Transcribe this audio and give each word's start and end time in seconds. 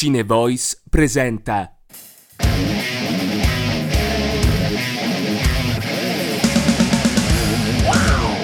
Cinevoice 0.00 0.80
presenta 0.88 1.76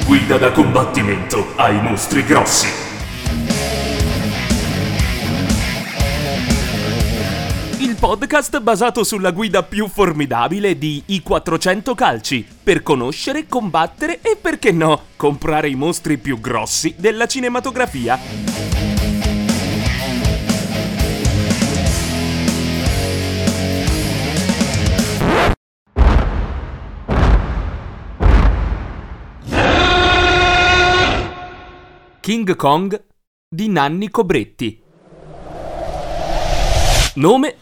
Guida 0.05 0.37
da 0.37 0.53
combattimento 0.53 1.55
ai 1.57 1.81
mostri 1.81 2.23
grossi. 2.25 2.67
il 7.79 7.97
podcast 7.99 8.61
basato 8.61 9.03
sulla 9.03 9.31
guida 9.31 9.63
più 9.63 9.89
formidabile 9.89 10.77
di 10.77 11.03
I 11.07 11.23
400 11.23 11.95
calci 11.95 12.47
per 12.63 12.83
conoscere, 12.83 13.47
combattere 13.47 14.21
e 14.21 14.37
perché 14.39 14.73
no, 14.73 15.05
comprare 15.17 15.71
i 15.71 15.75
mostri 15.75 16.19
più 16.19 16.39
grossi 16.39 16.95
della 16.99 17.27
cinematografia. 17.27 18.96
King 32.27 32.57
Kong 32.57 33.05
di 33.49 33.69
Nanni 33.69 34.11
Cobretti. 34.11 34.83
Nome 37.15 37.55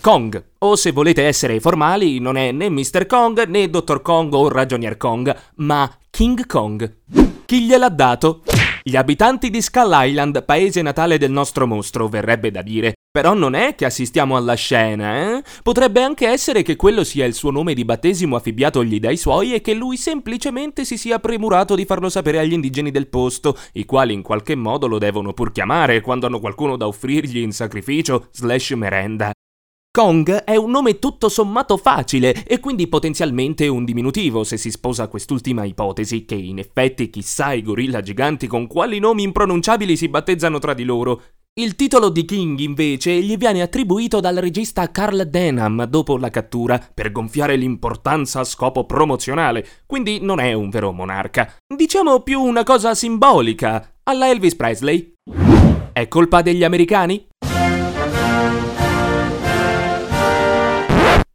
Kong, 0.00 0.44
o 0.60 0.74
se 0.74 0.90
volete 0.90 1.26
essere 1.26 1.60
formali, 1.60 2.18
non 2.18 2.38
è 2.38 2.50
né 2.50 2.70
Mr. 2.70 3.04
Kong 3.04 3.44
né 3.46 3.68
Dr. 3.68 4.00
Kong 4.00 4.32
o 4.32 4.48
Ragionier 4.48 4.96
Kong, 4.96 5.36
ma 5.56 5.98
King 6.08 6.46
Kong. 6.46 7.00
Chi 7.44 7.66
gliel'ha 7.66 7.90
dato? 7.90 8.42
Gli 8.82 8.96
abitanti 8.96 9.50
di 9.50 9.60
Skull 9.60 9.92
Island, 9.92 10.42
paese 10.46 10.80
natale 10.80 11.18
del 11.18 11.30
nostro 11.30 11.66
mostro, 11.66 12.08
verrebbe 12.08 12.50
da 12.50 12.62
dire. 12.62 12.94
Però 13.16 13.32
non 13.32 13.54
è 13.54 13.76
che 13.76 13.84
assistiamo 13.84 14.36
alla 14.36 14.54
scena, 14.54 15.36
eh? 15.36 15.42
Potrebbe 15.62 16.02
anche 16.02 16.26
essere 16.26 16.62
che 16.62 16.74
quello 16.74 17.04
sia 17.04 17.24
il 17.24 17.34
suo 17.34 17.52
nome 17.52 17.72
di 17.72 17.84
battesimo 17.84 18.34
affibbiatogli 18.34 18.98
dai 18.98 19.16
suoi 19.16 19.54
e 19.54 19.60
che 19.60 19.72
lui 19.72 19.96
semplicemente 19.96 20.84
si 20.84 20.98
sia 20.98 21.20
premurato 21.20 21.76
di 21.76 21.84
farlo 21.84 22.08
sapere 22.08 22.40
agli 22.40 22.54
indigeni 22.54 22.90
del 22.90 23.06
posto, 23.06 23.56
i 23.74 23.84
quali 23.84 24.14
in 24.14 24.22
qualche 24.22 24.56
modo 24.56 24.88
lo 24.88 24.98
devono 24.98 25.32
pur 25.32 25.52
chiamare 25.52 26.00
quando 26.00 26.26
hanno 26.26 26.40
qualcuno 26.40 26.76
da 26.76 26.88
offrirgli 26.88 27.36
in 27.36 27.52
sacrificio 27.52 28.30
slash 28.32 28.72
merenda. 28.72 29.30
Kong 29.92 30.42
è 30.42 30.56
un 30.56 30.72
nome 30.72 30.98
tutto 30.98 31.28
sommato 31.28 31.76
facile 31.76 32.44
e 32.44 32.58
quindi 32.58 32.88
potenzialmente 32.88 33.68
un 33.68 33.84
diminutivo 33.84 34.42
se 34.42 34.56
si 34.56 34.72
sposa 34.72 35.06
quest'ultima 35.06 35.62
ipotesi, 35.62 36.24
che 36.24 36.34
in 36.34 36.58
effetti 36.58 37.10
chissà 37.10 37.52
i 37.52 37.62
gorilla 37.62 38.02
giganti 38.02 38.48
con 38.48 38.66
quali 38.66 38.98
nomi 38.98 39.22
impronunciabili 39.22 39.96
si 39.96 40.08
battezzano 40.08 40.58
tra 40.58 40.74
di 40.74 40.82
loro. 40.82 41.22
Il 41.56 41.76
titolo 41.76 42.08
di 42.08 42.24
King 42.24 42.58
invece 42.58 43.12
gli 43.12 43.36
viene 43.36 43.62
attribuito 43.62 44.18
dal 44.18 44.34
regista 44.34 44.90
Carl 44.90 45.28
Denham 45.30 45.84
dopo 45.84 46.16
la 46.16 46.28
cattura 46.28 46.84
per 46.92 47.12
gonfiare 47.12 47.54
l'importanza 47.54 48.40
a 48.40 48.44
scopo 48.44 48.86
promozionale, 48.86 49.64
quindi 49.86 50.18
non 50.20 50.40
è 50.40 50.52
un 50.52 50.68
vero 50.68 50.90
monarca. 50.90 51.54
Diciamo 51.64 52.22
più 52.22 52.40
una 52.40 52.64
cosa 52.64 52.96
simbolica, 52.96 53.98
alla 54.02 54.30
Elvis 54.30 54.56
Presley. 54.56 55.12
È 55.92 56.08
colpa 56.08 56.42
degli 56.42 56.64
americani? 56.64 57.28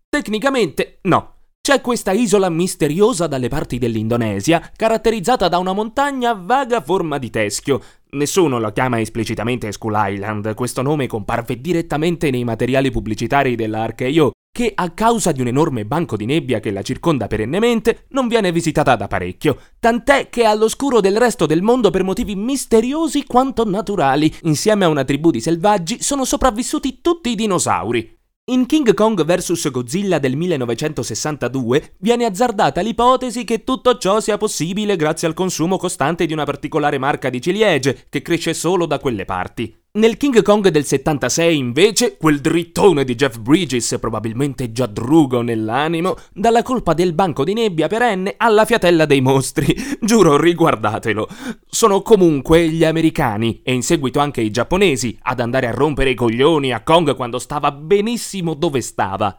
Tecnicamente 0.10 1.00
no. 1.04 1.36
C'è 1.62 1.82
questa 1.82 2.14
isola 2.14 2.50
misteriosa 2.50 3.28
dalle 3.28 3.48
parti 3.48 3.78
dell'Indonesia, 3.78 4.72
caratterizzata 4.76 5.48
da 5.48 5.60
una 5.60 5.72
montagna 5.72 6.32
a 6.32 6.34
vaga 6.34 6.82
forma 6.82 7.20
di 7.20 7.30
teschio. 7.30 7.80
Nessuno 8.12 8.58
la 8.58 8.72
chiama 8.72 9.00
esplicitamente 9.00 9.72
Skull 9.72 9.94
Island, 9.96 10.56
questo 10.56 10.82
nome 10.82 11.06
comparve 11.06 11.62
direttamente 11.62 12.32
nei 12.32 12.44
materiali 12.44 12.90
pubblicitari 12.90 13.56
della 13.56 13.86
RKO, 13.86 14.32
che 14.52 14.72
a 14.74 14.90
causa 14.90 15.32
di 15.32 15.42
un 15.42 15.48
enorme 15.48 15.86
banco 15.86 16.18
di 16.18 16.26
nebbia 16.26 16.60
che 16.60 16.72
la 16.72 16.82
circonda 16.82 17.28
perennemente 17.28 18.06
non 18.10 18.28
viene 18.28 18.52
visitata 18.52 18.96
da 18.96 19.08
parecchio, 19.08 19.60
tant'è 19.80 20.30
che 20.30 20.42
è 20.42 20.46
all'oscuro 20.46 21.02
del 21.02 21.20
resto 21.20 21.46
del 21.46 21.62
mondo 21.62 21.92
per 21.92 22.02
motivi 22.02 22.36
misteriosi 22.36 23.26
quanto 23.26 23.64
naturali. 23.70 24.34
Insieme 24.42 24.86
a 24.86 24.90
una 24.90 25.04
tribù 25.04 25.30
di 25.30 25.40
selvaggi 25.40 26.02
sono 26.02 26.26
sopravvissuti 26.26 27.02
tutti 27.02 27.30
i 27.30 27.36
dinosauri. 27.36 28.19
In 28.50 28.66
King 28.66 28.96
Kong 28.96 29.24
vs 29.24 29.70
Godzilla 29.70 30.18
del 30.18 30.36
1962 30.36 31.94
viene 32.00 32.26
azzardata 32.26 32.82
l'ipotesi 32.82 33.44
che 33.44 33.64
tutto 33.64 34.00
ciò 34.00 34.20
sia 34.20 34.38
possibile 34.38 34.96
grazie 34.96 35.28
al 35.28 35.36
consumo 35.36 35.78
costante 35.78 36.26
di 36.26 36.34
una 36.34 36.46
particolare 36.46 36.98
marca 36.98 37.30
di 37.30 37.40
ciliegie 37.40 38.08
che 38.10 38.24
cresce 38.24 38.56
solo 38.56 38.88
da 38.88 38.98
quelle 38.98 39.24
parti. 39.24 39.72
Nel 40.00 40.16
King 40.16 40.42
Kong 40.44 40.66
del 40.70 40.86
76, 40.86 41.58
invece, 41.58 42.16
quel 42.16 42.40
drittone 42.40 43.04
di 43.04 43.16
Jeff 43.16 43.38
Bridges, 43.38 43.98
probabilmente 44.00 44.72
già 44.72 44.86
drugo 44.86 45.42
nell'animo, 45.42 46.16
dà 46.32 46.50
la 46.52 46.64
colpa 46.64 46.94
del 46.94 47.12
banco 47.12 47.44
di 47.44 47.52
nebbia 47.52 47.90
perenne 47.90 48.36
alla 48.38 48.64
fiatella 48.64 49.06
dei 49.06 49.20
mostri. 49.20 49.76
Giuro, 50.00 50.38
riguardatelo. 50.38 51.28
Sono 51.68 52.02
comunque 52.02 52.70
gli 52.70 52.86
americani, 52.86 53.60
e 53.62 53.74
in 53.74 53.84
seguito 53.84 54.20
anche 54.20 54.40
i 54.40 54.52
giapponesi, 54.52 55.20
ad 55.22 55.42
andare 55.42 55.68
a 55.68 55.72
rompere 55.72 56.12
i 56.12 56.16
coglioni 56.16 56.72
a 56.72 56.82
Kong 56.82 57.14
quando 57.14 57.38
stava 57.38 57.70
benissimo 57.74 58.54
dove 58.54 58.80
stava. 58.80 59.38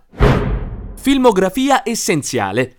Filmografia 0.94 1.80
essenziale. 1.86 2.76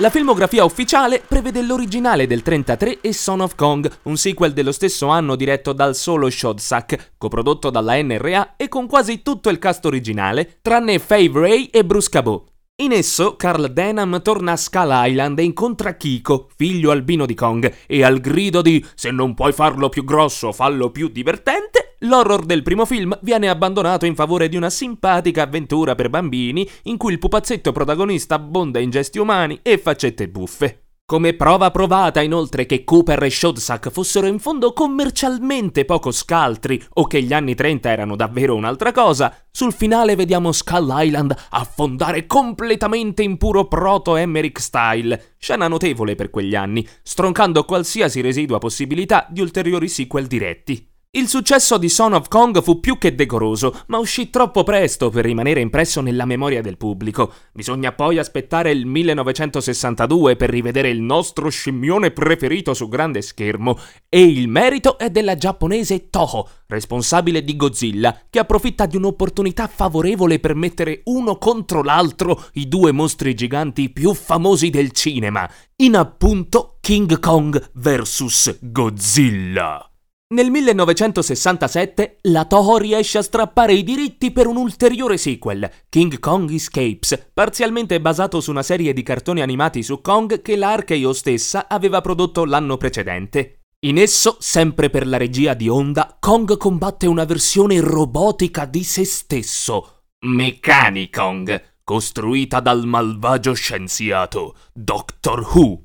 La 0.00 0.10
filmografia 0.10 0.64
ufficiale 0.64 1.20
prevede 1.26 1.60
l'originale 1.60 2.28
del 2.28 2.42
33 2.42 3.00
e 3.00 3.12
Son 3.12 3.40
of 3.40 3.56
Kong, 3.56 3.90
un 4.02 4.16
sequel 4.16 4.52
dello 4.52 4.70
stesso 4.70 5.08
anno 5.08 5.34
diretto 5.34 5.72
dal 5.72 5.96
solo 5.96 6.30
Shodsak, 6.30 7.14
coprodotto 7.18 7.68
dalla 7.68 8.00
NRA 8.00 8.54
e 8.56 8.68
con 8.68 8.86
quasi 8.86 9.22
tutto 9.22 9.48
il 9.48 9.58
cast 9.58 9.84
originale, 9.86 10.58
tranne 10.62 11.00
Fave 11.00 11.40
Ray 11.40 11.64
e 11.64 11.84
Bruce 11.84 12.10
Cabot. 12.10 12.44
In 12.80 12.92
esso, 12.92 13.34
Carl 13.34 13.72
Denham 13.72 14.22
torna 14.22 14.52
a 14.52 14.56
Skull 14.56 14.92
Island 14.92 15.40
e 15.40 15.42
incontra 15.42 15.96
Kiko, 15.96 16.46
figlio 16.54 16.92
albino 16.92 17.26
di 17.26 17.34
Kong, 17.34 17.74
e 17.88 18.04
al 18.04 18.20
grido 18.20 18.62
di 18.62 18.84
Se 18.94 19.10
non 19.10 19.34
puoi 19.34 19.52
farlo 19.52 19.88
più 19.88 20.04
grosso, 20.04 20.52
fallo 20.52 20.92
più 20.92 21.08
divertente, 21.08 21.77
l'horror 22.00 22.44
del 22.44 22.62
primo 22.62 22.84
film 22.84 23.18
viene 23.22 23.48
abbandonato 23.48 24.06
in 24.06 24.14
favore 24.14 24.48
di 24.48 24.56
una 24.56 24.70
simpatica 24.70 25.42
avventura 25.42 25.94
per 25.94 26.10
bambini 26.10 26.68
in 26.84 26.96
cui 26.96 27.12
il 27.12 27.18
pupazzetto 27.18 27.72
protagonista 27.72 28.34
abbonda 28.34 28.78
in 28.78 28.90
gesti 28.90 29.18
umani 29.18 29.60
e 29.62 29.78
faccette 29.78 30.28
buffe. 30.28 30.82
Come 31.10 31.32
prova 31.32 31.70
provata 31.70 32.20
inoltre 32.20 32.66
che 32.66 32.84
Cooper 32.84 33.22
e 33.22 33.30
Shodsak 33.30 33.88
fossero 33.88 34.26
in 34.26 34.38
fondo 34.38 34.74
commercialmente 34.74 35.86
poco 35.86 36.10
scaltri 36.10 36.78
o 36.94 37.06
che 37.06 37.22
gli 37.22 37.32
anni 37.32 37.54
30 37.54 37.88
erano 37.88 38.14
davvero 38.14 38.54
un'altra 38.54 38.92
cosa, 38.92 39.34
sul 39.50 39.72
finale 39.72 40.16
vediamo 40.16 40.52
Skull 40.52 40.92
Island 40.94 41.34
affondare 41.48 42.26
completamente 42.26 43.22
in 43.22 43.38
puro 43.38 43.66
proto-Emmerich 43.66 44.60
style, 44.60 45.36
scena 45.38 45.66
notevole 45.66 46.14
per 46.14 46.28
quegli 46.28 46.54
anni, 46.54 46.86
stroncando 47.02 47.64
qualsiasi 47.64 48.20
residua 48.20 48.58
possibilità 48.58 49.26
di 49.30 49.40
ulteriori 49.40 49.88
sequel 49.88 50.26
diretti. 50.26 50.87
Il 51.10 51.26
successo 51.26 51.78
di 51.78 51.88
Son 51.88 52.12
of 52.12 52.28
Kong 52.28 52.62
fu 52.62 52.80
più 52.80 52.98
che 52.98 53.14
decoroso, 53.14 53.84
ma 53.86 53.96
uscì 53.96 54.28
troppo 54.28 54.62
presto 54.62 55.08
per 55.08 55.24
rimanere 55.24 55.62
impresso 55.62 56.02
nella 56.02 56.26
memoria 56.26 56.60
del 56.60 56.76
pubblico. 56.76 57.32
Bisogna 57.54 57.92
poi 57.92 58.18
aspettare 58.18 58.72
il 58.72 58.84
1962 58.84 60.36
per 60.36 60.50
rivedere 60.50 60.90
il 60.90 61.00
nostro 61.00 61.48
scimmione 61.48 62.10
preferito 62.10 62.74
su 62.74 62.88
grande 62.88 63.22
schermo, 63.22 63.78
e 64.06 64.22
il 64.22 64.48
merito 64.48 64.98
è 64.98 65.08
della 65.08 65.34
giapponese 65.34 66.10
Toho, 66.10 66.46
responsabile 66.66 67.42
di 67.42 67.56
Godzilla, 67.56 68.24
che 68.28 68.40
approfitta 68.40 68.84
di 68.84 68.96
un'opportunità 68.96 69.66
favorevole 69.66 70.40
per 70.40 70.54
mettere 70.54 71.00
uno 71.04 71.38
contro 71.38 71.82
l'altro 71.82 72.44
i 72.52 72.68
due 72.68 72.92
mostri 72.92 73.32
giganti 73.32 73.88
più 73.88 74.12
famosi 74.12 74.68
del 74.68 74.92
cinema, 74.92 75.50
in 75.76 75.96
appunto 75.96 76.76
King 76.82 77.18
Kong 77.18 77.70
vs 77.72 78.58
Godzilla. 78.60 79.87
Nel 80.30 80.50
1967 80.50 82.18
la 82.24 82.44
Toho 82.44 82.76
riesce 82.76 83.16
a 83.16 83.22
strappare 83.22 83.72
i 83.72 83.82
diritti 83.82 84.30
per 84.30 84.46
un 84.46 84.56
ulteriore 84.56 85.16
sequel, 85.16 85.66
King 85.88 86.18
Kong 86.18 86.50
Escapes, 86.50 87.30
parzialmente 87.32 87.98
basato 87.98 88.38
su 88.42 88.50
una 88.50 88.62
serie 88.62 88.92
di 88.92 89.02
cartoni 89.02 89.40
animati 89.40 89.82
su 89.82 90.02
Kong 90.02 90.42
che 90.42 90.56
la 90.56 90.74
RKO 90.74 91.14
stessa 91.14 91.66
aveva 91.66 92.02
prodotto 92.02 92.44
l'anno 92.44 92.76
precedente. 92.76 93.60
In 93.86 93.96
esso, 93.96 94.36
sempre 94.38 94.90
per 94.90 95.06
la 95.06 95.16
regia 95.16 95.54
di 95.54 95.66
Honda, 95.66 96.18
Kong 96.20 96.58
combatte 96.58 97.06
una 97.06 97.24
versione 97.24 97.80
robotica 97.80 98.66
di 98.66 98.84
se 98.84 99.06
stesso, 99.06 100.02
Mechanicong, 100.26 101.76
costruita 101.82 102.60
dal 102.60 102.84
malvagio 102.84 103.54
scienziato 103.54 104.56
Doctor 104.74 105.40
Who. 105.54 105.84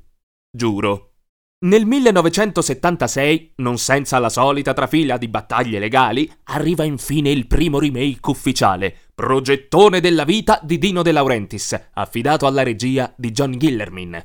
Giuro. 0.52 1.13
Nel 1.64 1.86
1976, 1.86 3.54
non 3.58 3.78
senza 3.78 4.20
la 4.20 4.28
solita 4.28 4.74
trafila 4.74 5.18
di 5.18 5.30
battaglie 5.30 5.80
legali, 5.80 6.30
arriva 6.46 6.84
infine 6.84 7.30
il 7.30 7.48
primo 7.48 7.80
remake 7.80 8.30
ufficiale, 8.30 8.98
Progettone 9.16 10.02
della 10.02 10.26
vita 10.26 10.60
di 10.62 10.78
Dino 10.78 11.04
De 11.04 11.14
Laurentiis, 11.14 11.92
affidato 11.94 12.48
alla 12.48 12.64
regia 12.64 13.14
di 13.16 13.32
John 13.32 13.58
Gillermin. 13.58 14.24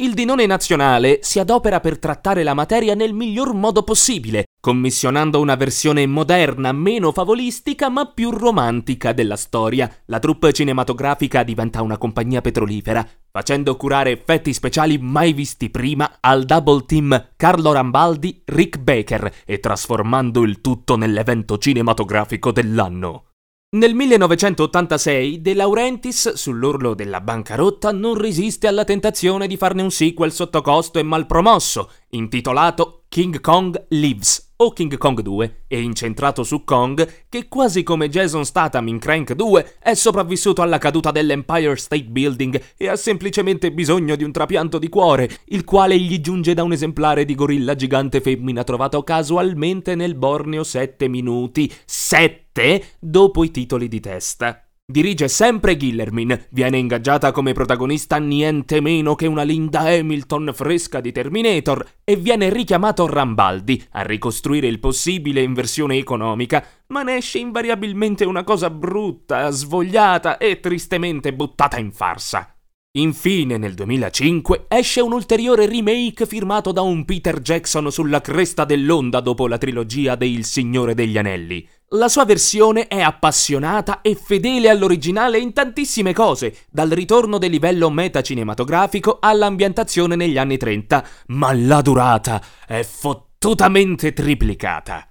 Il 0.00 0.14
Dinone 0.14 0.46
Nazionale 0.46 1.18
si 1.20 1.38
adopera 1.38 1.80
per 1.80 1.98
trattare 1.98 2.42
la 2.42 2.54
materia 2.54 2.94
nel 2.94 3.12
miglior 3.12 3.52
modo 3.52 3.82
possibile, 3.82 4.44
commissionando 4.60 5.40
una 5.40 5.56
versione 5.56 6.06
moderna, 6.06 6.70
meno 6.72 7.12
favolistica 7.12 7.88
ma 7.88 8.06
più 8.06 8.30
romantica 8.30 9.12
della 9.12 9.36
storia. 9.36 9.90
La 10.06 10.18
troupe 10.18 10.52
cinematografica 10.52 11.42
diventa 11.42 11.80
una 11.80 11.96
compagnia 11.96 12.42
petrolifera, 12.42 13.06
facendo 13.30 13.76
curare 13.76 14.10
effetti 14.10 14.52
speciali 14.52 14.98
mai 14.98 15.32
visti 15.32 15.70
prima 15.70 16.18
al 16.20 16.44
double 16.44 16.84
team 16.84 17.30
Carlo 17.36 17.72
Rambaldi, 17.72 18.42
Rick 18.44 18.78
Baker 18.78 19.32
e 19.46 19.58
trasformando 19.60 20.42
il 20.42 20.60
tutto 20.60 20.96
nell'evento 20.96 21.56
cinematografico 21.56 22.52
dell'anno. 22.52 23.24
Nel 23.72 23.94
1986 23.94 25.40
De 25.40 25.54
Laurentiis, 25.54 26.32
sull'orlo 26.32 26.94
della 26.94 27.20
bancarotta, 27.20 27.92
non 27.92 28.16
resiste 28.16 28.66
alla 28.66 28.82
tentazione 28.82 29.46
di 29.46 29.56
farne 29.56 29.82
un 29.82 29.92
sequel 29.92 30.32
sotto 30.32 30.60
costo 30.60 30.98
e 30.98 31.04
mal 31.04 31.24
promosso, 31.26 31.88
intitolato 32.10 32.99
King 33.12 33.40
Kong 33.40 33.86
Lives 33.88 34.52
o 34.58 34.70
King 34.70 34.96
Kong 34.96 35.20
2 35.20 35.64
e 35.66 35.80
incentrato 35.80 36.44
su 36.44 36.62
Kong 36.62 37.24
che 37.28 37.48
quasi 37.48 37.82
come 37.82 38.08
Jason 38.08 38.44
Statham 38.44 38.86
in 38.86 39.00
Crank 39.00 39.32
2 39.32 39.78
è 39.80 39.94
sopravvissuto 39.94 40.62
alla 40.62 40.78
caduta 40.78 41.10
dell'Empire 41.10 41.74
State 41.74 42.04
Building 42.04 42.62
e 42.76 42.86
ha 42.86 42.94
semplicemente 42.94 43.72
bisogno 43.72 44.14
di 44.14 44.22
un 44.22 44.30
trapianto 44.30 44.78
di 44.78 44.88
cuore, 44.88 45.28
il 45.46 45.64
quale 45.64 45.98
gli 45.98 46.20
giunge 46.20 46.54
da 46.54 46.62
un 46.62 46.70
esemplare 46.70 47.24
di 47.24 47.34
gorilla 47.34 47.74
gigante 47.74 48.20
femmina 48.20 48.62
trovato 48.62 49.02
casualmente 49.02 49.96
nel 49.96 50.14
Borneo 50.14 50.62
7 50.62 51.08
minuti. 51.08 51.68
7 51.84 52.84
dopo 53.00 53.42
i 53.42 53.50
titoli 53.50 53.88
di 53.88 53.98
testa. 53.98 54.69
Dirige 54.90 55.28
sempre 55.28 55.76
Gillermin, 55.76 56.46
viene 56.50 56.76
ingaggiata 56.76 57.30
come 57.30 57.52
protagonista 57.52 58.16
niente 58.16 58.80
meno 58.80 59.14
che 59.14 59.28
una 59.28 59.44
Linda 59.44 59.82
Hamilton 59.82 60.50
fresca 60.52 61.00
di 61.00 61.12
Terminator 61.12 61.86
e 62.02 62.16
viene 62.16 62.50
richiamato 62.50 63.06
Rambaldi 63.06 63.80
a 63.92 64.02
ricostruire 64.02 64.66
il 64.66 64.80
possibile 64.80 65.42
in 65.42 65.54
versione 65.54 65.96
economica, 65.96 66.66
ma 66.88 67.04
ne 67.04 67.18
esce 67.18 67.38
invariabilmente 67.38 68.24
una 68.24 68.42
cosa 68.42 68.68
brutta, 68.68 69.48
svogliata 69.50 70.38
e 70.38 70.58
tristemente 70.58 71.32
buttata 71.32 71.78
in 71.78 71.92
farsa. 71.92 72.52
Infine, 72.94 73.58
nel 73.58 73.74
2005, 73.74 74.64
esce 74.66 75.00
un 75.00 75.12
ulteriore 75.12 75.66
remake 75.66 76.26
firmato 76.26 76.72
da 76.72 76.80
un 76.80 77.04
Peter 77.04 77.40
Jackson 77.40 77.92
sulla 77.92 78.20
cresta 78.20 78.64
dell'onda 78.64 79.20
dopo 79.20 79.46
la 79.46 79.56
trilogia 79.58 80.16
de 80.16 80.26
Il 80.26 80.44
Signore 80.44 80.94
degli 80.94 81.16
Anelli. 81.16 81.64
La 81.94 82.08
sua 82.08 82.24
versione 82.24 82.86
è 82.86 83.00
appassionata 83.00 84.00
e 84.00 84.14
fedele 84.14 84.68
all'originale 84.68 85.38
in 85.38 85.52
tantissime 85.52 86.12
cose, 86.12 86.58
dal 86.70 86.88
ritorno 86.88 87.36
del 87.36 87.50
livello 87.50 87.90
metacinematografico 87.90 89.18
all'ambientazione 89.20 90.14
negli 90.14 90.38
anni 90.38 90.56
30, 90.56 91.04
ma 91.28 91.52
la 91.52 91.80
durata 91.80 92.40
è 92.64 92.84
fottutamente 92.84 94.12
triplicata. 94.12 95.04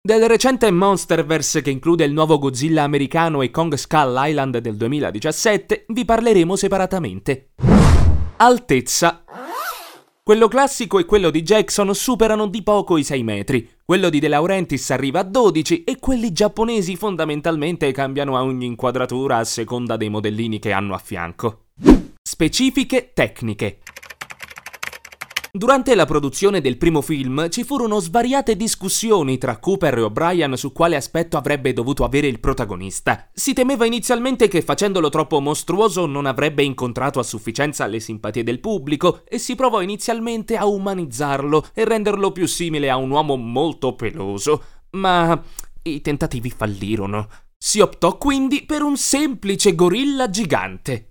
Del 0.00 0.28
recente 0.28 0.70
Monsterverse 0.70 1.62
che 1.62 1.70
include 1.70 2.04
il 2.04 2.12
nuovo 2.12 2.38
Godzilla 2.38 2.84
americano 2.84 3.42
e 3.42 3.50
Kong 3.50 3.74
Skull 3.74 4.14
Island 4.16 4.58
del 4.58 4.76
2017 4.76 5.86
vi 5.88 6.04
parleremo 6.04 6.54
separatamente. 6.54 7.54
Altezza. 8.36 9.23
Quello 10.26 10.48
classico 10.48 10.98
e 10.98 11.04
quello 11.04 11.28
di 11.28 11.42
Jackson 11.42 11.94
superano 11.94 12.46
di 12.46 12.62
poco 12.62 12.96
i 12.96 13.04
6 13.04 13.22
metri, 13.22 13.68
quello 13.84 14.08
di 14.08 14.20
De 14.20 14.28
Laurentiis 14.28 14.90
arriva 14.90 15.18
a 15.18 15.22
12 15.22 15.84
e 15.84 15.98
quelli 15.98 16.32
giapponesi 16.32 16.96
fondamentalmente 16.96 17.92
cambiano 17.92 18.34
a 18.34 18.42
ogni 18.42 18.64
inquadratura 18.64 19.36
a 19.36 19.44
seconda 19.44 19.98
dei 19.98 20.08
modellini 20.08 20.58
che 20.58 20.72
hanno 20.72 20.94
a 20.94 20.98
fianco. 20.98 21.64
Specifiche 22.22 23.10
tecniche. 23.12 23.80
Durante 25.56 25.94
la 25.94 26.04
produzione 26.04 26.60
del 26.60 26.76
primo 26.76 27.00
film 27.00 27.48
ci 27.48 27.62
furono 27.62 28.00
svariate 28.00 28.56
discussioni 28.56 29.38
tra 29.38 29.58
Cooper 29.58 29.98
e 29.98 30.00
O'Brien 30.00 30.56
su 30.56 30.72
quale 30.72 30.96
aspetto 30.96 31.36
avrebbe 31.36 31.72
dovuto 31.72 32.02
avere 32.02 32.26
il 32.26 32.40
protagonista. 32.40 33.28
Si 33.32 33.52
temeva 33.52 33.86
inizialmente 33.86 34.48
che 34.48 34.62
facendolo 34.62 35.10
troppo 35.10 35.38
mostruoso 35.38 36.06
non 36.06 36.26
avrebbe 36.26 36.64
incontrato 36.64 37.20
a 37.20 37.22
sufficienza 37.22 37.86
le 37.86 38.00
simpatie 38.00 38.42
del 38.42 38.58
pubblico 38.58 39.20
e 39.24 39.38
si 39.38 39.54
provò 39.54 39.80
inizialmente 39.80 40.56
a 40.56 40.66
umanizzarlo 40.66 41.68
e 41.72 41.84
renderlo 41.84 42.32
più 42.32 42.48
simile 42.48 42.90
a 42.90 42.96
un 42.96 43.10
uomo 43.10 43.36
molto 43.36 43.94
peloso, 43.94 44.60
ma 44.96 45.40
i 45.82 46.00
tentativi 46.00 46.50
fallirono. 46.50 47.28
Si 47.56 47.78
optò 47.78 48.18
quindi 48.18 48.64
per 48.64 48.82
un 48.82 48.96
semplice 48.96 49.76
gorilla 49.76 50.28
gigante. 50.28 51.10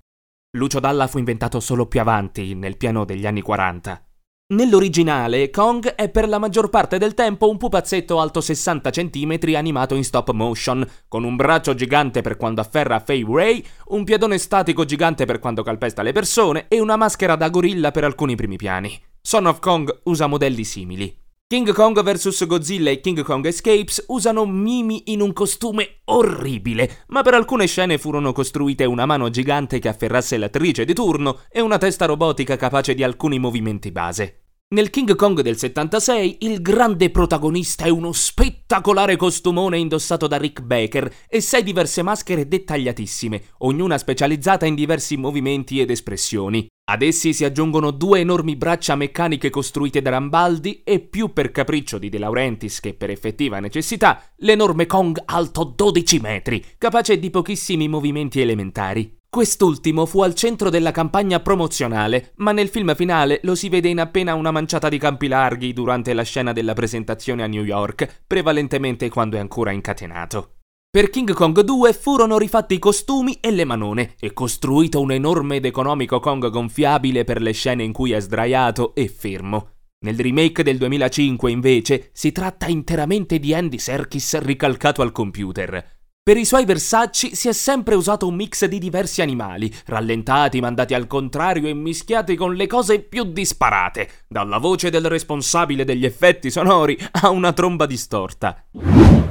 Lucio 0.58 0.82
Dalla 0.82 1.08
fu 1.08 1.18
inventato 1.18 1.62
solo 1.62 1.86
più 1.86 2.02
avanti, 2.02 2.56
nel 2.56 2.76
pieno 2.76 3.06
degli 3.06 3.26
anni 3.26 3.42
40. 3.42 4.03
Nell'originale, 4.46 5.50
Kong 5.50 5.96
è 5.96 6.10
per 6.10 6.28
la 6.28 6.38
maggior 6.38 6.70
parte 6.70 6.98
del 6.98 7.14
tempo 7.14 7.50
un 7.50 7.58
pupazzetto 7.58 8.20
alto 8.20 8.42
60 8.42 8.90
cm 8.90 9.40
animato 9.56 9.96
in 9.96 10.04
stop 10.04 10.32
motion, 10.32 10.86
con 11.08 11.24
un 11.24 11.38
braccio 11.38 11.74
gigante 11.74 12.22
per 12.22 12.36
quando 12.36 12.60
afferra 12.60 13.00
Fay 13.00 13.24
Ray, 13.26 13.66
un 13.88 14.04
piedone 14.04 14.38
statico 14.38 14.84
gigante 14.84 15.24
per 15.24 15.40
quando 15.40 15.64
calpesta 15.64 16.02
le 16.02 16.12
persone 16.12 16.66
e 16.68 16.82
una 16.82 16.98
maschera 16.98 17.36
da 17.38 17.50
gorilla 17.50 17.92
per 17.92 18.04
alcuni 18.04 18.36
primi 18.36 18.58
piani. 18.58 19.02
Son 19.22 19.46
of 19.46 19.60
Kong 19.60 20.02
usa 20.04 20.28
modelli 20.28 20.66
simili. 20.66 21.23
King 21.54 21.72
Kong 21.72 22.02
vs 22.02 22.48
Godzilla 22.48 22.90
e 22.90 23.00
King 23.00 23.22
Kong 23.22 23.46
Escapes 23.46 24.06
usano 24.08 24.44
mimi 24.48 25.12
in 25.12 25.22
un 25.22 25.34
costume 25.34 26.00
orribile, 26.06 27.04
ma 27.10 27.22
per 27.22 27.36
alcune 27.36 27.68
scene 27.68 28.00
furono 28.00 28.32
costruite 28.32 28.86
una 28.86 29.06
mano 29.06 29.30
gigante 29.30 29.78
che 29.78 29.88
afferrasse 29.88 30.38
l'attrice 30.38 30.84
di 30.84 30.96
turno 30.96 31.42
e 31.52 31.62
una 31.62 31.78
testa 31.78 32.06
robotica 32.06 32.56
capace 32.56 32.96
di 32.96 33.04
alcuni 33.04 33.38
movimenti 33.38 33.92
base. 33.92 34.46
Nel 34.70 34.90
King 34.90 35.14
Kong 35.16 35.42
del 35.42 35.60
76 35.60 36.38
il 36.40 36.60
grande 36.64 37.12
protagonista 37.12 37.86
è 37.86 37.90
uno 37.90 38.14
spettacolare 38.14 39.16
costumone 39.16 39.78
indossato 39.78 40.26
da 40.26 40.38
Rick 40.38 40.62
Baker 40.62 41.14
e 41.28 41.40
sei 41.40 41.62
diverse 41.62 42.02
maschere 42.02 42.48
dettagliatissime, 42.48 43.44
ognuna 43.60 44.00
specializzata 44.00 44.66
in 44.66 44.74
diversi 44.74 45.18
movimenti 45.18 45.80
ed 45.80 45.92
espressioni. 45.92 46.68
Ad 46.86 47.02
essi 47.02 47.32
si 47.32 47.46
aggiungono 47.46 47.92
due 47.92 48.20
enormi 48.20 48.58
braccia 48.58 48.96
meccaniche 48.96 49.50
costruite 49.50 50.02
da 50.02 50.10
Rambaldi 50.10 50.82
e 50.84 51.00
più 51.00 51.32
per 51.32 51.50
capriccio 51.50 51.98
di 51.98 52.10
De 52.10 52.18
Laurentiis 52.18 52.82
che 52.82 52.94
per 52.94 53.10
effettiva 53.10 53.62
necessità, 53.62 54.22
l'enorme 54.40 54.86
Kong 54.86 55.18
alto 55.24 55.64
12 55.64 56.20
metri, 56.20 56.62
capace 56.78 57.20
di 57.20 57.30
pochissimi 57.30 57.88
movimenti 57.88 58.42
elementari. 58.42 59.20
Quest'ultimo 59.30 60.06
fu 60.06 60.24
al 60.24 60.36
centro 60.36 60.70
della 60.70 60.92
campagna 60.92 61.40
promozionale, 61.40 62.34
ma 62.36 62.52
nel 62.52 62.68
film 62.68 62.94
finale 62.96 63.40
lo 63.44 63.56
si 63.56 63.70
vede 63.70 63.88
in 63.88 64.02
appena 64.02 64.34
una 64.36 64.52
manciata 64.52 64.90
di 64.90 64.98
campi 64.98 65.30
larghi 65.30 65.72
durante 65.72 66.14
la 66.14 66.24
scena 66.24 66.52
della 66.52 66.74
presentazione 66.74 67.44
a 67.44 67.48
New 67.48 67.64
York, 67.64 68.24
prevalentemente 68.28 69.08
quando 69.08 69.38
è 69.38 69.40
ancora 69.40 69.72
incatenato. 69.72 70.53
Per 70.96 71.10
King 71.10 71.34
Kong 71.34 71.60
2 71.60 71.92
furono 71.92 72.38
rifatti 72.38 72.76
i 72.76 72.78
costumi 72.78 73.40
e 73.42 73.50
le 73.50 73.66
manone 73.66 74.14
e 74.20 74.32
costruito 74.32 75.02
un 75.02 75.12
enorme 75.12 75.56
ed 75.56 75.66
economico 75.66 76.20
Kong 76.20 76.52
gonfiabile 76.52 77.24
per 77.24 77.42
le 77.42 77.52
scene 77.52 77.82
in 77.82 77.92
cui 77.92 78.12
è 78.12 78.20
sdraiato 78.20 78.94
e 78.94 79.08
fermo. 79.08 79.70
Nel 80.06 80.20
remake 80.20 80.62
del 80.62 80.78
2005 80.78 81.50
invece 81.50 82.12
si 82.14 82.32
tratta 82.32 82.68
interamente 82.68 83.40
di 83.40 83.56
Andy 83.56 83.80
Serkis 83.80 84.38
ricalcato 84.38 85.02
al 85.02 85.12
computer. 85.12 85.93
Per 86.26 86.38
i 86.38 86.46
suoi 86.46 86.64
versacci 86.64 87.36
si 87.36 87.50
è 87.50 87.52
sempre 87.52 87.96
usato 87.96 88.26
un 88.28 88.36
mix 88.36 88.64
di 88.64 88.80
diversi 88.80 89.22
animali, 89.22 89.70
rallentati, 89.88 90.62
mandati 90.62 90.94
al 90.94 91.06
contrario 91.06 91.68
e 91.68 91.74
mischiati 91.74 92.38
con 92.38 92.54
le 92.54 92.66
cose 92.66 93.02
più 93.02 93.26
disparate, 93.26 94.10
dalla 94.30 94.58
voce 94.58 94.90
del 94.90 95.10
responsabile 95.10 95.84
degli 95.84 96.06
effetti 96.06 96.50
sonori 96.50 96.98
a 97.24 97.30
una 97.30 97.52
tromba 97.52 97.86
distorta. 97.86 98.64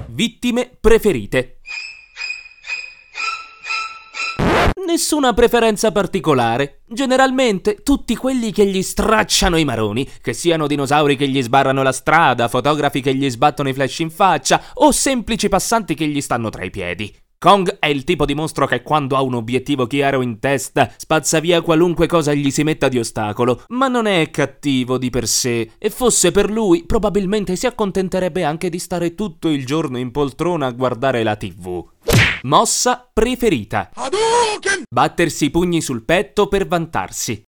Vittime 0.09 0.71
preferite. 0.79 1.61
Nessuna 4.85 5.33
preferenza 5.33 5.93
particolare. 5.93 6.83
Generalmente 6.89 7.83
tutti 7.83 8.17
quelli 8.17 8.51
che 8.51 8.67
gli 8.67 8.83
stracciano 8.83 9.57
i 9.57 9.65
maroni, 9.65 10.09
che 10.21 10.33
siano 10.33 10.67
dinosauri 10.67 11.17
che 11.17 11.29
gli 11.29 11.41
sbarrano 11.41 11.83
la 11.83 11.93
strada, 11.93 12.49
fotografi 12.49 13.01
che 13.01 13.15
gli 13.15 13.31
sbattono 13.31 13.69
i 13.69 13.75
flash 13.75 14.01
in 14.01 14.11
faccia 14.11 14.61
o 14.75 14.91
semplici 14.91 15.49
passanti 15.49 15.95
che 15.95 16.07
gli 16.07 16.21
stanno 16.21 16.51
tra 16.51 16.65
i 16.65 16.71
piedi. 16.71 17.22
Kong 17.43 17.81
è 17.81 17.89
il 17.89 18.05
tipo 18.05 18.25
di 18.25 18.37
mostro 18.37 18.69
che 18.69 18.83
quando 18.83 19.17
ha 19.17 19.21
un 19.21 19.35
obiettivo 19.35 19.89
chiaro 19.89 20.23
in 20.23 20.39
testa 20.39 20.89
spazza 20.97 21.41
via 21.41 21.61
qualunque 21.61 22.07
cosa 22.07 22.33
gli 22.33 22.53
si 22.53 22.63
metta 22.63 22.87
di 22.87 23.01
ostacolo, 23.01 23.65
ma 23.71 23.89
non 23.89 24.07
è 24.07 24.31
cattivo 24.31 24.97
di 24.97 25.11
per 25.11 25.27
sé 25.27 25.73
e 25.77 25.91
fosse 25.91 26.31
per 26.31 26.49
lui 26.49 26.85
probabilmente 26.85 27.57
si 27.57 27.67
accontenterebbe 27.67 28.45
anche 28.45 28.71
di 28.71 28.79
stare 28.79 29.17
tutto 29.17 29.49
il 29.49 29.67
giorno 29.67 29.99
in 29.99 30.13
poltrona 30.13 30.67
a 30.67 30.71
guardare 30.71 31.25
la 31.25 31.35
tv. 31.35 31.85
Mossa 32.43 33.11
preferita. 33.13 33.91
Battersi 34.89 35.47
i 35.47 35.51
pugni 35.51 35.81
sul 35.81 36.05
petto 36.05 36.47
per 36.47 36.69
vantarsi. 36.69 37.43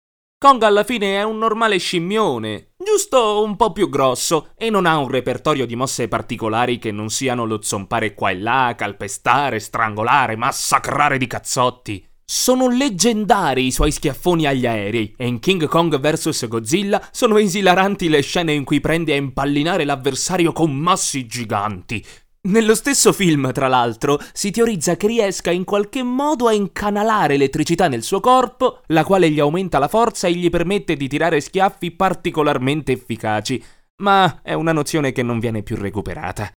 Kong 0.42 0.60
alla 0.64 0.82
fine 0.82 1.18
è 1.18 1.22
un 1.22 1.38
normale 1.38 1.78
scimmione, 1.78 2.72
giusto 2.76 3.44
un 3.44 3.54
po' 3.54 3.70
più 3.70 3.88
grosso, 3.88 4.48
e 4.56 4.70
non 4.70 4.86
ha 4.86 4.98
un 4.98 5.06
repertorio 5.06 5.66
di 5.66 5.76
mosse 5.76 6.08
particolari 6.08 6.80
che 6.80 6.90
non 6.90 7.10
siano 7.10 7.44
lo 7.44 7.62
zompare 7.62 8.12
qua 8.12 8.30
e 8.30 8.40
là, 8.40 8.74
calpestare, 8.76 9.60
strangolare, 9.60 10.34
massacrare 10.34 11.16
di 11.16 11.28
cazzotti. 11.28 12.04
Sono 12.24 12.68
leggendari 12.68 13.66
i 13.66 13.70
suoi 13.70 13.92
schiaffoni 13.92 14.44
agli 14.44 14.66
aerei 14.66 15.14
e 15.16 15.28
in 15.28 15.38
King 15.38 15.68
Kong 15.68 16.00
vs 16.00 16.48
Godzilla 16.48 17.00
sono 17.12 17.36
esilaranti 17.36 18.08
le 18.08 18.22
scene 18.22 18.52
in 18.52 18.64
cui 18.64 18.80
prende 18.80 19.12
a 19.12 19.16
impallinare 19.18 19.84
l'avversario 19.84 20.50
con 20.50 20.74
massi 20.74 21.24
giganti. 21.24 22.04
Nello 22.48 22.74
stesso 22.74 23.12
film, 23.12 23.52
tra 23.52 23.68
l'altro, 23.68 24.18
si 24.32 24.50
teorizza 24.50 24.96
che 24.96 25.06
riesca 25.06 25.52
in 25.52 25.62
qualche 25.62 26.02
modo 26.02 26.48
a 26.48 26.52
incanalare 26.52 27.34
elettricità 27.34 27.86
nel 27.86 28.02
suo 28.02 28.18
corpo, 28.18 28.80
la 28.86 29.04
quale 29.04 29.30
gli 29.30 29.38
aumenta 29.38 29.78
la 29.78 29.86
forza 29.86 30.26
e 30.26 30.32
gli 30.32 30.50
permette 30.50 30.96
di 30.96 31.06
tirare 31.06 31.40
schiaffi 31.40 31.92
particolarmente 31.92 32.90
efficaci, 32.90 33.62
ma 34.02 34.40
è 34.42 34.54
una 34.54 34.72
nozione 34.72 35.12
che 35.12 35.22
non 35.22 35.38
viene 35.38 35.62
più 35.62 35.76
recuperata. 35.76 36.50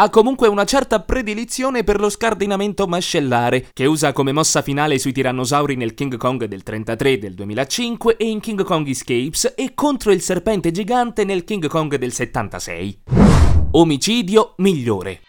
Ha 0.00 0.08
comunque 0.08 0.48
una 0.48 0.64
certa 0.64 1.02
predilizione 1.02 1.84
per 1.84 2.00
lo 2.00 2.08
scardinamento 2.08 2.86
mascellare, 2.86 3.68
che 3.74 3.84
usa 3.84 4.14
come 4.14 4.32
mossa 4.32 4.62
finale 4.62 4.98
sui 4.98 5.12
tirannosauri 5.12 5.76
nel 5.76 5.92
King 5.92 6.16
Kong 6.16 6.46
del 6.46 6.62
33 6.62 7.18
del 7.18 7.34
2005 7.34 8.16
e 8.16 8.24
in 8.24 8.40
King 8.40 8.62
Kong 8.64 8.88
Escapes 8.88 9.52
e 9.54 9.74
contro 9.74 10.10
il 10.10 10.22
serpente 10.22 10.70
gigante 10.70 11.24
nel 11.24 11.44
King 11.44 11.66
Kong 11.66 11.96
del 11.96 12.12
76. 12.14 13.27
Omicidio 13.70 14.54
migliore. 14.58 15.20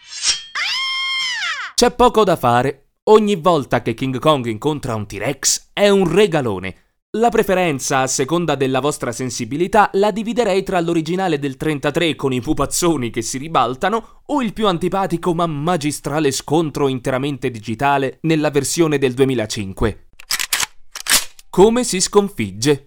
C'è 1.74 1.90
poco 1.90 2.24
da 2.24 2.36
fare. 2.36 2.92
Ogni 3.10 3.36
volta 3.36 3.82
che 3.82 3.92
King 3.92 4.18
Kong 4.18 4.46
incontra 4.46 4.94
un 4.94 5.06
T-Rex 5.06 5.68
è 5.74 5.90
un 5.90 6.10
regalone. 6.10 6.76
La 7.18 7.28
preferenza, 7.28 7.98
a 7.98 8.06
seconda 8.06 8.54
della 8.54 8.80
vostra 8.80 9.12
sensibilità, 9.12 9.90
la 9.94 10.10
dividerei 10.10 10.62
tra 10.62 10.80
l'originale 10.80 11.38
del 11.38 11.58
33 11.58 12.14
con 12.14 12.32
i 12.32 12.40
pupazzoni 12.40 13.10
che 13.10 13.20
si 13.20 13.36
ribaltano 13.36 14.22
o 14.26 14.40
il 14.40 14.54
più 14.54 14.68
antipatico 14.68 15.34
ma 15.34 15.46
magistrale 15.46 16.30
scontro 16.30 16.88
interamente 16.88 17.50
digitale 17.50 18.20
nella 18.22 18.48
versione 18.48 18.96
del 18.96 19.12
2005. 19.12 20.08
Come 21.50 21.84
si 21.84 22.00
sconfigge? 22.00 22.84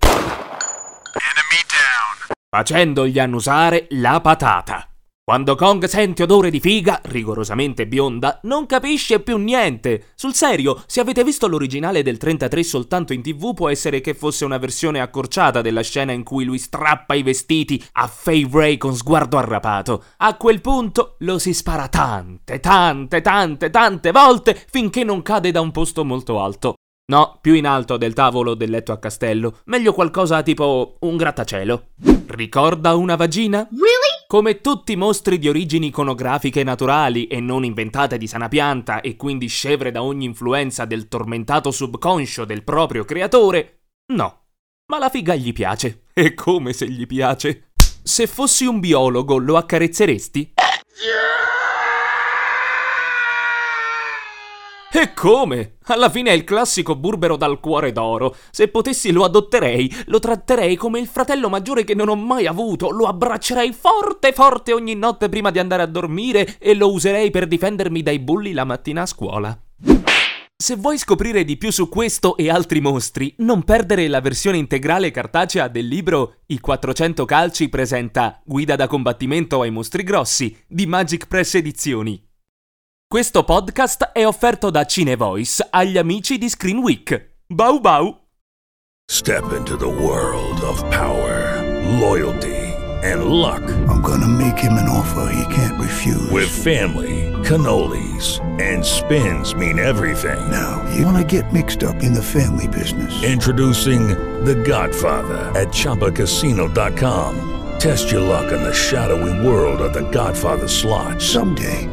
Facendogli 2.50 3.20
annusare 3.20 3.86
la 3.90 4.20
patata. 4.20 4.88
Quando 5.26 5.56
Kong 5.56 5.86
sente 5.86 6.24
odore 6.24 6.50
di 6.50 6.60
figa, 6.60 7.00
rigorosamente 7.02 7.88
bionda, 7.88 8.42
non 8.44 8.66
capisce 8.66 9.22
più 9.22 9.38
niente. 9.38 10.08
Sul 10.16 10.34
serio, 10.34 10.84
se 10.86 11.00
avete 11.00 11.24
visto 11.24 11.48
l'originale 11.48 12.04
del 12.04 12.18
33 12.18 12.62
soltanto 12.62 13.14
in 13.14 13.22
tv, 13.22 13.54
può 13.54 13.70
essere 13.70 14.02
che 14.02 14.16
fosse 14.16 14.44
una 14.44 14.58
versione 14.58 15.00
accorciata 15.00 15.62
della 15.62 15.80
scena 15.80 16.12
in 16.12 16.24
cui 16.24 16.44
lui 16.44 16.58
strappa 16.58 17.14
i 17.14 17.24
vestiti 17.24 17.82
a 17.94 18.08
Fay 18.08 18.50
Ray 18.52 18.76
con 18.76 18.96
sguardo 18.96 19.38
arrapato. 19.38 20.04
A 20.18 20.36
quel 20.36 20.60
punto 20.60 21.16
lo 21.20 21.40
si 21.40 21.54
spara 21.54 21.88
tante, 21.88 22.60
tante, 22.60 23.22
tante, 23.22 23.70
tante 23.70 24.12
volte 24.12 24.62
finché 24.70 25.06
non 25.06 25.22
cade 25.22 25.52
da 25.52 25.62
un 25.62 25.72
posto 25.72 26.04
molto 26.04 26.42
alto. 26.42 26.74
No, 27.06 27.38
più 27.40 27.54
in 27.54 27.66
alto 27.66 27.96
del 27.96 28.12
tavolo 28.12 28.56
del 28.56 28.72
letto 28.72 28.92
a 28.92 29.00
castello. 29.00 29.60
Meglio 29.68 29.94
qualcosa 29.94 30.44
tipo 30.44 30.98
un 31.00 31.16
grattacielo. 31.16 31.92
Ricorda 32.28 32.94
una 32.96 33.16
vagina? 33.16 33.66
Really? 33.72 34.13
Come 34.34 34.62
tutti 34.62 34.94
i 34.94 34.96
mostri 34.96 35.38
di 35.38 35.48
origini 35.48 35.86
iconografiche 35.86 36.64
naturali 36.64 37.28
e 37.28 37.40
non 37.40 37.64
inventate 37.64 38.18
di 38.18 38.26
sana 38.26 38.48
pianta 38.48 39.00
e 39.02 39.16
quindi 39.16 39.46
scevre 39.46 39.92
da 39.92 40.02
ogni 40.02 40.26
influenza 40.26 40.86
del 40.86 41.08
tormentato 41.08 41.70
subconscio 41.70 42.44
del 42.44 42.64
proprio 42.64 43.06
creatore, 43.06 43.82
no. 44.12 44.46
Ma 44.88 44.98
la 44.98 45.10
figa 45.10 45.36
gli 45.36 45.54
piace. 45.54 46.06
E 46.16 46.34
come 46.34 46.74
se 46.74 46.90
gli 46.90 47.06
piace? 47.06 47.74
Se 48.02 48.26
fossi 48.26 48.66
un 48.66 48.80
biologo, 48.80 49.38
lo 49.38 49.56
accarezzeresti? 49.56 50.53
E 54.96 55.12
come? 55.16 55.78
Alla 55.86 56.08
fine 56.08 56.30
è 56.30 56.34
il 56.34 56.44
classico 56.44 56.96
burbero 56.96 57.36
dal 57.36 57.60
cuore 57.60 57.92
d'oro. 57.92 58.36
Se 58.52 58.68
potessi 58.68 59.12
lo 59.12 59.24
adotterei, 59.24 59.92
lo 60.06 60.20
tratterei 60.20 60.76
come 60.76 61.00
il 61.00 61.08
fratello 61.08 61.50
maggiore 61.50 61.84
che 61.84 61.96
non 61.96 62.10
ho 62.10 62.16
mai 62.16 62.46
avuto, 62.46 62.92
lo 62.92 63.08
abbraccerei 63.08 63.74
forte 63.74 64.34
forte 64.34 64.72
ogni 64.72 64.94
notte 64.94 65.30
prima 65.30 65.50
di 65.50 65.58
andare 65.58 65.82
a 65.82 65.88
dormire 65.88 66.58
e 66.60 66.76
lo 66.76 66.92
userei 66.92 67.32
per 67.32 67.48
difendermi 67.48 68.04
dai 68.04 68.20
bulli 68.20 68.54
la 68.54 68.66
mattina 68.66 69.02
a 69.02 69.08
scuola. 69.08 69.60
Se 70.56 70.76
vuoi 70.76 71.00
scoprire 71.00 71.44
di 71.44 71.58
più 71.58 71.72
su 71.72 71.90
questo 71.90 72.38
e 72.38 72.52
altri 72.52 72.80
mostri, 72.80 73.34
non 73.40 73.64
perdere 73.64 74.08
la 74.08 74.22
versione 74.22 74.58
integrale 74.58 75.10
cartacea 75.10 75.70
del 75.70 75.88
libro 75.88 76.42
I 76.46 76.60
400 76.60 77.26
calci 77.26 77.68
presenta 77.68 78.40
Guida 78.46 78.76
da 78.76 78.86
combattimento 78.86 79.60
ai 79.62 79.72
mostri 79.72 80.04
grossi 80.04 80.56
di 80.68 80.86
Magic 80.86 81.26
Press 81.26 81.56
Edizioni. 81.56 82.24
Questo 83.14 83.44
podcast 83.44 84.06
è 84.06 84.26
offerto 84.26 84.72
da 84.72 84.86
Cinevoice 84.86 85.68
agli 85.70 86.00
amici 86.00 86.40
di 86.40 86.50
Screen 86.50 86.80
Week. 86.80 87.36
Bau 87.46 87.80
bau! 87.80 88.22
Step 89.08 89.52
into 89.56 89.78
the 89.78 89.86
world 89.86 90.60
of 90.64 90.82
power, 90.90 91.62
loyalty, 92.00 92.74
and 93.04 93.26
luck. 93.26 93.62
I'm 93.88 94.02
gonna 94.02 94.26
make 94.26 94.58
him 94.58 94.74
an 94.80 94.90
offer 94.90 95.32
he 95.32 95.46
can't 95.54 95.80
refuse. 95.80 96.28
With 96.32 96.50
family, 96.50 97.32
cannolis, 97.44 98.40
and 98.60 98.84
spins 98.84 99.54
mean 99.54 99.78
everything. 99.78 100.50
Now, 100.50 100.84
you 100.96 101.06
wanna 101.06 101.24
get 101.24 101.54
mixed 101.54 101.84
up 101.84 102.02
in 102.02 102.14
the 102.14 102.24
family 102.24 102.68
business. 102.68 103.14
Introducing 103.22 104.08
The 104.44 104.56
Godfather 104.56 105.52
at 105.54 105.68
ChumbaCasino.com. 105.72 107.52
Test 107.78 108.12
your 108.12 108.22
luck 108.22 108.52
in 108.52 108.64
the 108.64 108.74
shadowy 108.74 109.46
world 109.46 109.82
of 109.82 109.94
The 109.94 110.10
Godfather 110.10 110.68
slot. 110.68 111.22
Someday, 111.22 111.88